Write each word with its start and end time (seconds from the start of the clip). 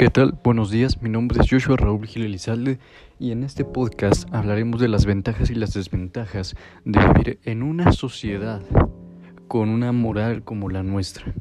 ¿Qué 0.00 0.08
tal? 0.08 0.32
Buenos 0.42 0.70
días, 0.70 1.02
mi 1.02 1.10
nombre 1.10 1.38
es 1.42 1.50
Joshua 1.50 1.76
Raúl 1.76 2.06
Gil 2.06 2.24
Elizalde 2.24 2.78
y 3.18 3.32
en 3.32 3.44
este 3.44 3.66
podcast 3.66 4.26
hablaremos 4.32 4.80
de 4.80 4.88
las 4.88 5.04
ventajas 5.04 5.50
y 5.50 5.54
las 5.54 5.74
desventajas 5.74 6.56
de 6.86 7.00
vivir 7.00 7.38
en 7.44 7.62
una 7.62 7.92
sociedad 7.92 8.62
con 9.46 9.68
una 9.68 9.92
moral 9.92 10.42
como 10.42 10.70
la 10.70 10.82
nuestra. 10.82 11.34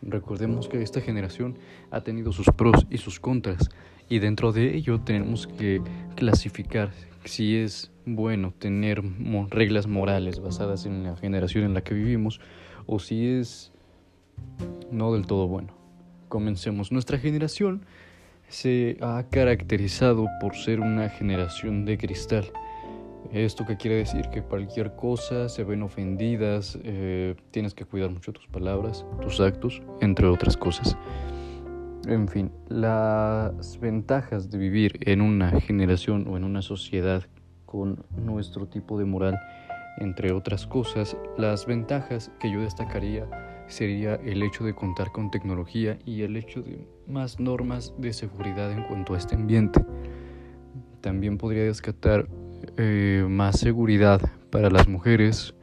Recordemos 0.00 0.66
que 0.66 0.80
esta 0.80 1.02
generación 1.02 1.58
ha 1.90 2.00
tenido 2.00 2.32
sus 2.32 2.46
pros 2.46 2.86
y 2.88 2.96
sus 2.96 3.20
contras 3.20 3.68
y 4.08 4.18
dentro 4.18 4.52
de 4.52 4.74
ello 4.74 5.02
tenemos 5.02 5.46
que 5.46 5.82
clasificar 6.16 6.90
si 7.26 7.56
es 7.56 7.92
bueno 8.06 8.54
tener 8.58 9.02
reglas 9.50 9.86
morales 9.86 10.40
basadas 10.40 10.86
en 10.86 11.02
la 11.02 11.18
generación 11.18 11.64
en 11.64 11.74
la 11.74 11.82
que 11.82 11.92
vivimos 11.92 12.40
o 12.86 12.98
si 12.98 13.26
es 13.26 13.72
no 14.90 15.12
del 15.12 15.26
todo 15.26 15.48
bueno. 15.48 15.81
Comencemos. 16.32 16.90
Nuestra 16.90 17.18
generación 17.18 17.82
se 18.48 18.96
ha 19.02 19.22
caracterizado 19.28 20.28
por 20.40 20.56
ser 20.56 20.80
una 20.80 21.10
generación 21.10 21.84
de 21.84 21.98
cristal. 21.98 22.50
¿Esto 23.34 23.66
qué 23.66 23.76
quiere 23.76 23.98
decir? 23.98 24.30
Que 24.30 24.40
cualquier 24.40 24.96
cosa 24.96 25.50
se 25.50 25.62
ven 25.62 25.82
ofendidas, 25.82 26.78
eh, 26.84 27.34
tienes 27.50 27.74
que 27.74 27.84
cuidar 27.84 28.08
mucho 28.08 28.32
tus 28.32 28.46
palabras, 28.46 29.04
tus 29.20 29.40
actos, 29.40 29.82
entre 30.00 30.26
otras 30.26 30.56
cosas. 30.56 30.96
En 32.06 32.26
fin, 32.26 32.50
las 32.70 33.78
ventajas 33.78 34.50
de 34.50 34.56
vivir 34.56 35.00
en 35.02 35.20
una 35.20 35.60
generación 35.60 36.26
o 36.28 36.38
en 36.38 36.44
una 36.44 36.62
sociedad 36.62 37.24
con 37.66 38.06
nuestro 38.16 38.66
tipo 38.66 38.98
de 38.98 39.04
moral, 39.04 39.38
entre 39.98 40.32
otras 40.32 40.66
cosas, 40.66 41.14
las 41.36 41.66
ventajas 41.66 42.30
que 42.40 42.50
yo 42.50 42.62
destacaría 42.62 43.28
sería 43.68 44.16
el 44.16 44.42
hecho 44.42 44.64
de 44.64 44.74
contar 44.74 45.12
con 45.12 45.30
tecnología 45.30 45.98
y 46.04 46.22
el 46.22 46.36
hecho 46.36 46.62
de 46.62 46.86
más 47.06 47.40
normas 47.40 47.94
de 47.98 48.12
seguridad 48.12 48.70
en 48.70 48.82
cuanto 48.84 49.14
a 49.14 49.18
este 49.18 49.34
ambiente. 49.34 49.84
También 51.00 51.38
podría 51.38 51.64
descartar 51.64 52.28
eh, 52.76 53.24
más 53.28 53.58
seguridad 53.58 54.20
para 54.50 54.70
las 54.70 54.88
mujeres, 54.88 55.54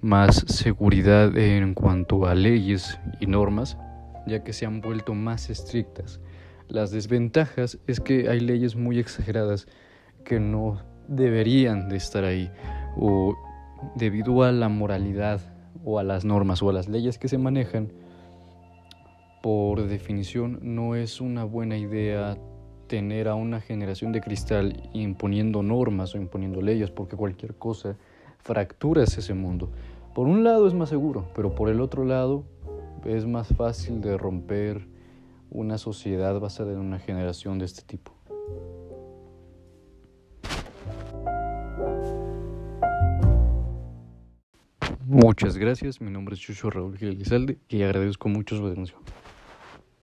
más 0.00 0.44
seguridad 0.48 1.36
en 1.36 1.74
cuanto 1.74 2.26
a 2.26 2.34
leyes 2.34 2.98
y 3.20 3.26
normas, 3.26 3.78
ya 4.26 4.42
que 4.44 4.52
se 4.52 4.66
han 4.66 4.80
vuelto 4.80 5.14
más 5.14 5.48
estrictas. 5.48 6.20
Las 6.68 6.90
desventajas 6.90 7.78
es 7.86 8.00
que 8.00 8.28
hay 8.28 8.40
leyes 8.40 8.76
muy 8.76 8.98
exageradas 8.98 9.66
que 10.24 10.40
no 10.40 10.80
deberían 11.08 11.88
de 11.88 11.96
estar 11.96 12.24
ahí 12.24 12.50
o 12.96 13.36
debido 13.96 14.42
a 14.42 14.52
la 14.52 14.68
moralidad 14.68 15.51
o 15.84 15.98
a 15.98 16.02
las 16.02 16.24
normas 16.24 16.62
o 16.62 16.70
a 16.70 16.72
las 16.72 16.88
leyes 16.88 17.18
que 17.18 17.28
se 17.28 17.38
manejan, 17.38 17.92
por 19.42 19.86
definición 19.86 20.60
no 20.62 20.94
es 20.94 21.20
una 21.20 21.44
buena 21.44 21.76
idea 21.76 22.38
tener 22.86 23.28
a 23.28 23.34
una 23.34 23.60
generación 23.60 24.12
de 24.12 24.20
cristal 24.20 24.90
imponiendo 24.92 25.62
normas 25.62 26.14
o 26.14 26.18
imponiendo 26.18 26.60
leyes, 26.60 26.90
porque 26.90 27.16
cualquier 27.16 27.54
cosa 27.56 27.96
fractura 28.38 29.02
ese 29.02 29.34
mundo. 29.34 29.70
Por 30.14 30.26
un 30.26 30.44
lado 30.44 30.68
es 30.68 30.74
más 30.74 30.90
seguro, 30.90 31.26
pero 31.34 31.54
por 31.54 31.70
el 31.70 31.80
otro 31.80 32.04
lado 32.04 32.44
es 33.04 33.26
más 33.26 33.48
fácil 33.48 34.00
de 34.00 34.18
romper 34.18 34.86
una 35.50 35.78
sociedad 35.78 36.38
basada 36.38 36.72
en 36.72 36.78
una 36.78 36.98
generación 36.98 37.58
de 37.58 37.64
este 37.64 37.82
tipo. 37.82 38.12
Muchas 45.14 45.58
gracias, 45.58 46.00
mi 46.00 46.10
nombre 46.10 46.34
es 46.34 46.40
Chucho 46.40 46.70
Raúl 46.70 46.96
Gil 46.96 47.22
y 47.68 47.82
agradezco 47.82 48.30
mucho 48.30 48.56
su 48.56 48.66
atención. 48.66 48.98